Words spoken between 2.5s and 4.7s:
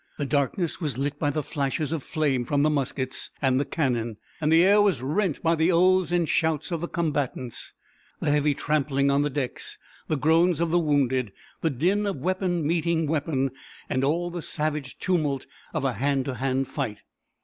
the muskets and the cannon, and the